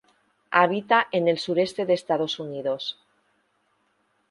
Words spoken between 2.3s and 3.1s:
Unidos.